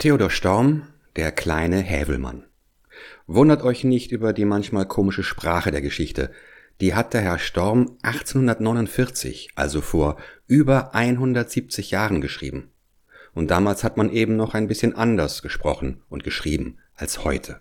[0.00, 0.84] Theodor Storm,
[1.16, 2.44] der kleine Hävelmann.
[3.26, 6.30] Wundert euch nicht über die manchmal komische Sprache der Geschichte.
[6.80, 10.16] Die hat der Herr Storm 1849, also vor
[10.46, 12.70] über 170 Jahren geschrieben.
[13.34, 17.60] Und damals hat man eben noch ein bisschen anders gesprochen und geschrieben als heute.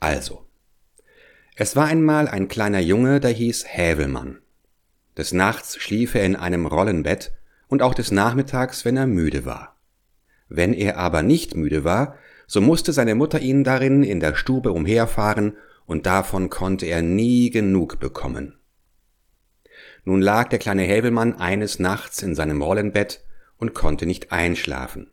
[0.00, 0.44] Also.
[1.56, 4.42] Es war einmal ein kleiner Junge, der hieß Hävelmann.
[5.16, 7.32] Des Nachts schlief er in einem Rollenbett
[7.68, 9.77] und auch des Nachmittags, wenn er müde war.
[10.48, 14.72] Wenn er aber nicht müde war, so musste seine Mutter ihn darin in der Stube
[14.72, 18.58] umherfahren, und davon konnte er nie genug bekommen.
[20.04, 23.24] Nun lag der kleine Häbelmann eines Nachts in seinem Rollenbett
[23.56, 25.10] und konnte nicht einschlafen.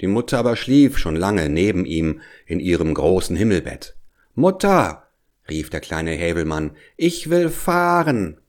[0.00, 3.96] Die Mutter aber schlief schon lange neben ihm in ihrem großen Himmelbett.
[4.34, 5.08] Mutter,
[5.48, 8.40] rief der kleine Häbelmann, ich will fahren.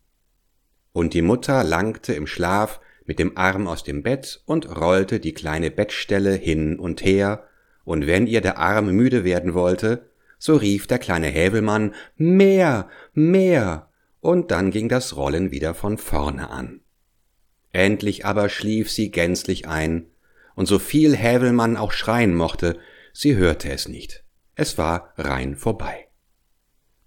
[0.92, 5.34] Und die Mutter langte im Schlaf mit dem Arm aus dem Bett und rollte die
[5.34, 7.48] kleine Bettstelle hin und her,
[7.86, 13.90] und wenn ihr der Arm müde werden wollte, so rief der kleine Hävelmann Mehr, mehr,
[14.20, 16.82] und dann ging das Rollen wieder von vorne an.
[17.72, 20.08] Endlich aber schlief sie gänzlich ein,
[20.56, 22.78] und so viel Hävelmann auch schreien mochte,
[23.14, 24.24] sie hörte es nicht.
[24.56, 26.08] Es war rein vorbei.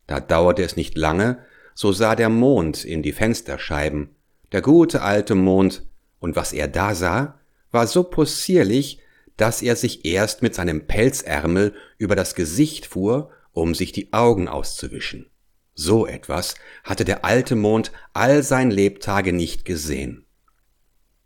[0.06, 1.44] Da dauerte es nicht lange,
[1.74, 4.14] so sah der Mond in die Fensterscheiben,
[4.52, 5.84] der gute alte Mond,
[6.20, 7.40] und was er da sah,
[7.72, 9.00] war so possierlich,
[9.36, 14.48] dass er sich erst mit seinem Pelzärmel über das Gesicht fuhr, um sich die Augen
[14.48, 15.30] auszuwischen.
[15.74, 20.26] So etwas hatte der alte Mond all sein Lebtage nicht gesehen.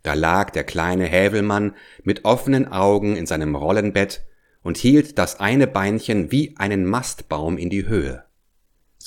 [0.01, 4.23] Da lag der kleine Hävelmann mit offenen Augen in seinem Rollenbett
[4.61, 8.24] und hielt das eine Beinchen wie einen Mastbaum in die Höhe.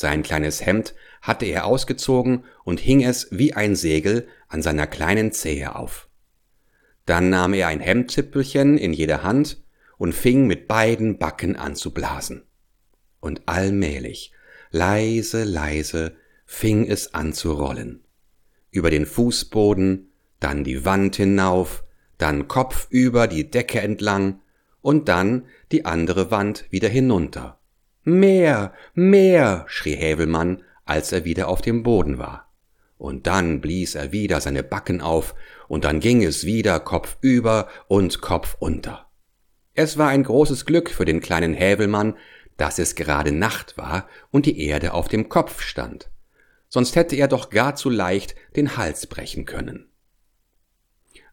[0.00, 5.32] Sein kleines Hemd hatte er ausgezogen und hing es wie ein Segel an seiner kleinen
[5.32, 6.08] Zehe auf.
[7.04, 9.60] Dann nahm er ein Hemdzippelchen in jede Hand
[9.96, 12.44] und fing mit beiden Backen an zu blasen.
[13.18, 14.30] Und allmählich,
[14.70, 16.14] leise, leise,
[16.46, 18.04] fing es an zu rollen.
[18.70, 21.82] Über den Fußboden, dann die Wand hinauf,
[22.18, 24.42] dann kopfüber die Decke entlang
[24.80, 27.57] und dann die andere Wand wieder hinunter.
[28.08, 32.48] Mehr, mehr, schrie Hävelmann, als er wieder auf dem Boden war
[32.98, 35.34] und dann blies er wieder seine Backen auf,
[35.68, 39.06] und dann ging es wieder kopfüber und kopfunter.
[39.74, 42.16] Es war ein großes Glück für den kleinen Hävelmann,
[42.56, 46.10] dass es gerade Nacht war und die Erde auf dem Kopf stand,
[46.68, 49.88] sonst hätte er doch gar zu leicht den Hals brechen können.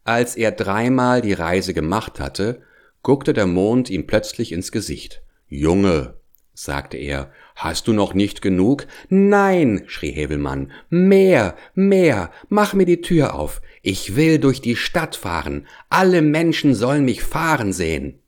[0.04, 2.62] Als er dreimal die Reise gemacht hatte,
[3.02, 5.24] guckte der Mond ihm plötzlich ins Gesicht.
[5.48, 6.16] Junge,
[6.56, 8.88] sagte er, hast du noch nicht genug?
[9.10, 15.18] Nein, schrie Hebelmann, mehr, mehr, mach mir die Tür auf, ich will durch die Stadt
[15.18, 18.20] fahren, alle Menschen sollen mich fahren sehen.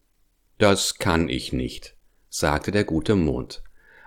[0.57, 1.95] Das kann ich nicht,
[2.29, 3.63] sagte der gute Mond,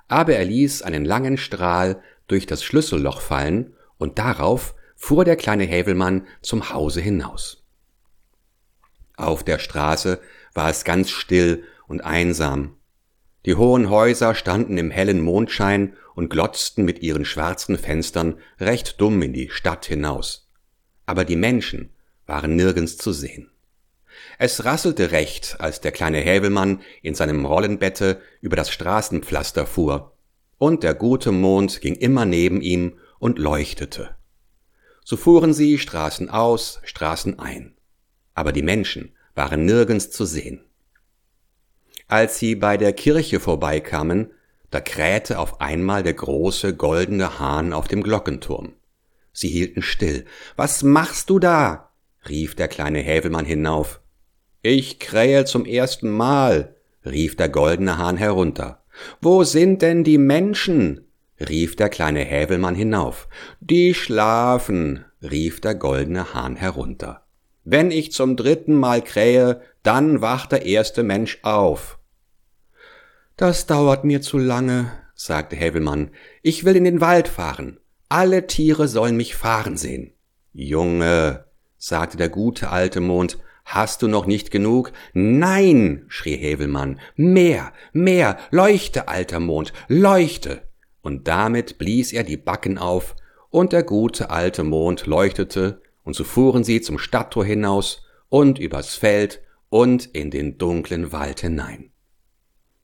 [0.07, 5.65] aber er ließ einen langen Strahl durch das Schlüsselloch fallen, und darauf fuhr der kleine
[5.65, 7.65] Hävelmann zum Hause hinaus.
[9.17, 10.21] Auf der Straße
[10.55, 12.77] war es ganz still und einsam,
[13.47, 19.23] die hohen Häuser standen im hellen Mondschein und glotzten mit ihren schwarzen Fenstern recht dumm
[19.23, 20.51] in die Stadt hinaus.
[21.07, 21.95] Aber die Menschen
[22.27, 23.51] waren nirgends zu sehen.
[24.39, 30.17] Es rasselte recht, als der kleine Häbelmann in seinem Rollenbette über das Straßenpflaster fuhr,
[30.59, 34.15] und der gute Mond ging immer neben ihm und leuchtete.
[35.05, 37.75] So fuhren sie Straßen aus, Straßen ein.
[38.35, 40.65] Aber die Menschen waren nirgends zu sehen.
[42.11, 44.33] Als sie bei der Kirche vorbeikamen,
[44.73, 48.73] da krähte auf einmal der große goldene Hahn auf dem Glockenturm.
[49.33, 50.25] Sie hielten still.
[50.57, 51.93] Was machst du da?
[52.29, 54.01] rief der kleine Hävelmann hinauf.
[54.61, 58.83] Ich krähe zum ersten Mal, rief der goldene Hahn herunter.
[59.21, 61.07] Wo sind denn die Menschen?
[61.39, 63.29] rief der kleine Hävelmann hinauf.
[63.61, 67.25] Die schlafen, rief der goldene Hahn herunter.
[67.63, 72.00] Wenn ich zum dritten Mal krähe, dann wacht der erste Mensch auf.
[73.41, 76.11] Das dauert mir zu lange, sagte Hävelmann.
[76.43, 77.81] Ich will in den Wald fahren.
[78.11, 80.13] Alle Tiere sollen mich fahren sehen.
[80.53, 81.47] Junge,
[81.79, 84.93] sagte der gute alte Mond, hast du noch nicht genug?
[85.15, 90.61] Nein, schrie Hävelmann, mehr, mehr, leuchte, alter Mond, leuchte.
[91.01, 93.17] Und damit blies er die Backen auf,
[93.49, 98.97] und der gute alte Mond leuchtete, und so fuhren sie zum Stadttor hinaus und übers
[98.97, 99.41] Feld
[99.71, 101.90] und in den dunklen Wald hinein.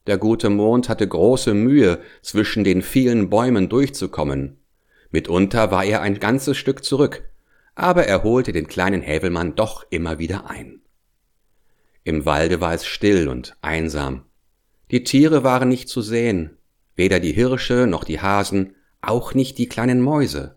[0.06, 4.58] Der gute Mond hatte große Mühe, zwischen den vielen Bäumen durchzukommen.
[5.10, 7.24] Mitunter war er ein ganzes Stück zurück,
[7.74, 10.80] aber er holte den kleinen Hävelmann doch immer wieder ein.
[12.04, 14.22] Im Walde war es still und einsam.
[14.92, 16.56] Die Tiere waren nicht zu sehen,
[16.94, 20.56] weder die Hirsche noch die Hasen, auch nicht die kleinen Mäuse.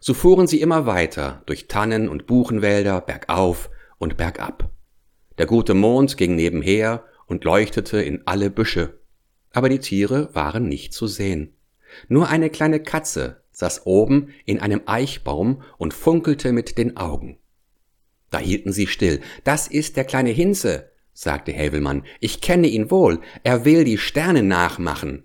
[0.00, 4.70] So fuhren sie immer weiter durch Tannen und Buchenwälder bergauf und bergab.
[5.38, 8.98] Der gute Mond ging nebenher und leuchtete in alle Büsche,
[9.52, 11.54] aber die Tiere waren nicht zu sehen.
[12.08, 17.38] Nur eine kleine Katze saß oben in einem Eichbaum und funkelte mit den Augen.
[18.30, 19.20] Da hielten sie still.
[19.44, 22.04] Das ist der kleine Hinze, sagte Hävelmann.
[22.20, 23.20] Ich kenne ihn wohl.
[23.44, 25.24] Er will die Sterne nachmachen.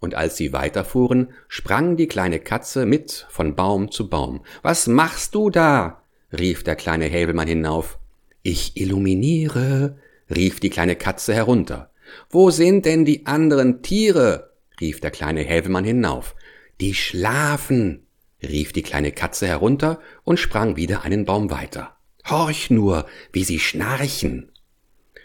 [0.00, 4.42] Und als sie weiterfuhren, sprang die kleine Katze mit von Baum zu Baum.
[4.62, 6.02] Was machst du da?
[6.32, 7.98] rief der kleine Hävelmann hinauf.
[8.42, 9.96] Ich illuminiere,
[10.34, 11.90] rief die kleine Katze herunter.
[12.28, 14.52] Wo sind denn die anderen Tiere?
[14.80, 16.34] rief der kleine Hävelmann hinauf.
[16.80, 18.06] Die schlafen,
[18.42, 21.96] rief die kleine Katze herunter und sprang wieder einen Baum weiter.
[22.28, 24.50] Horch nur, wie sie schnarchen.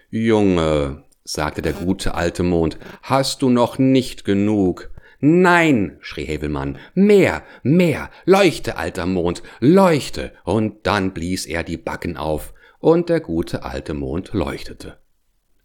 [0.09, 4.91] Junge, sagte der gute alte Mond, hast du noch nicht genug?
[5.19, 12.17] Nein, schrie Hebelmann, mehr, mehr, leuchte, alter Mond, leuchte, und dann blies er die Backen
[12.17, 14.97] auf, und der gute alte Mond leuchtete.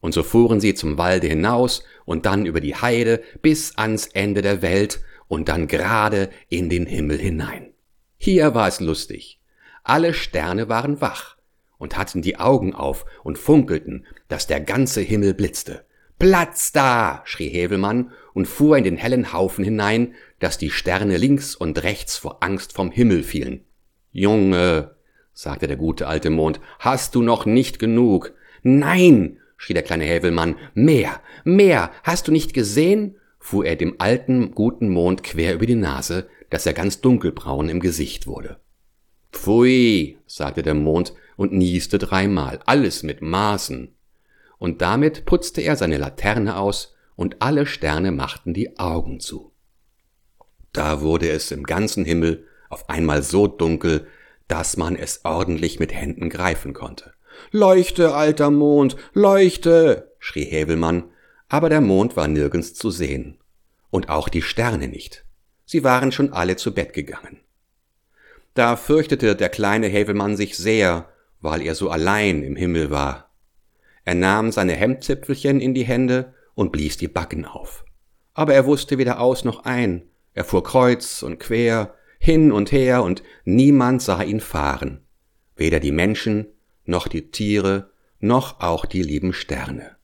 [0.00, 4.42] Und so fuhren sie zum Walde hinaus und dann über die Heide bis ans Ende
[4.42, 7.72] der Welt und dann gerade in den Himmel hinein.
[8.16, 9.40] Hier war es lustig.
[9.82, 11.36] Alle Sterne waren wach
[11.78, 15.84] und hatten die Augen auf und funkelten, dass der ganze Himmel blitzte.
[16.18, 17.22] Platz da!
[17.24, 22.18] schrie Hevelmann und fuhr in den hellen Haufen hinein, dass die Sterne links und rechts
[22.18, 23.64] vor Angst vom Himmel fielen.
[24.12, 24.96] Junge,
[25.32, 28.32] sagte der gute alte Mond, hast du noch nicht genug?
[28.62, 33.16] Nein, schrie der kleine Hävelmann, mehr, mehr, hast du nicht gesehen?
[33.38, 37.80] fuhr er dem alten, guten Mond quer über die Nase, dass er ganz dunkelbraun im
[37.80, 38.60] Gesicht wurde.
[39.32, 43.94] Pfui, sagte der Mond und nieste dreimal, alles mit Maßen.
[44.58, 49.52] Und damit putzte er seine Laterne aus, und alle Sterne machten die Augen zu.
[50.72, 54.06] Da wurde es im ganzen Himmel auf einmal so dunkel,
[54.50, 57.12] dass man es ordentlich mit Händen greifen konnte.
[57.52, 61.04] Leuchte, alter Mond, leuchte, schrie Hävelmann,
[61.48, 63.38] aber der Mond war nirgends zu sehen.
[63.90, 65.24] Und auch die Sterne nicht.
[65.64, 67.40] Sie waren schon alle zu Bett gegangen.
[68.54, 71.08] Da fürchtete der kleine Hävelmann sich sehr,
[71.40, 73.30] weil er so allein im Himmel war.
[74.04, 77.84] Er nahm seine Hemdzipfelchen in die Hände und blies die Backen auf.
[78.34, 80.02] Aber er wusste weder aus noch ein,
[80.34, 85.00] er fuhr kreuz und quer, hin und her, und niemand sah ihn fahren,
[85.56, 86.46] weder die Menschen,
[86.84, 87.90] noch die Tiere,
[88.20, 89.96] noch auch die lieben Sterne.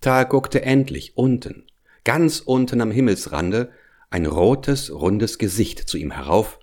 [0.00, 1.66] Da guckte endlich unten,
[2.04, 3.70] ganz unten am Himmelsrande,
[4.08, 6.60] ein rotes, rundes Gesicht zu ihm herauf,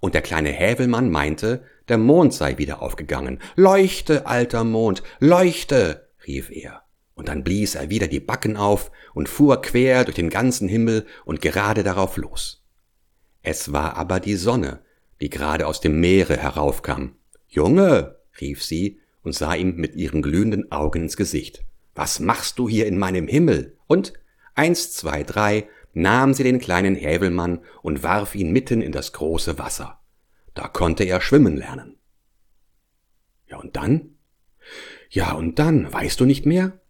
[0.00, 3.40] und der kleine Hävelmann meinte, der Mond sei wieder aufgegangen.
[3.56, 6.82] Leuchte, alter Mond, leuchte, rief er,
[7.14, 11.06] und dann blies er wieder die Backen auf und fuhr quer durch den ganzen Himmel
[11.24, 12.57] und gerade darauf los.
[13.42, 14.80] Es war aber die Sonne,
[15.20, 17.16] die gerade aus dem Meere heraufkam.
[17.46, 21.64] Junge, rief sie und sah ihm mit ihren glühenden Augen ins Gesicht.
[21.94, 23.76] Was machst du hier in meinem Himmel?
[23.86, 24.12] Und
[24.54, 29.58] eins, zwei, drei nahm sie den kleinen Hävelmann und warf ihn mitten in das große
[29.58, 30.00] Wasser.
[30.54, 31.96] Da konnte er schwimmen lernen.
[33.48, 34.16] Ja und dann?
[35.10, 36.80] Ja und dann, weißt du nicht mehr?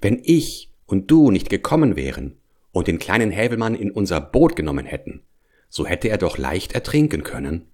[0.00, 2.38] Wenn ich und du nicht gekommen wären
[2.72, 5.22] und den kleinen Hävelmann in unser Boot genommen hätten,
[5.70, 7.69] so hätte er doch leicht ertrinken können.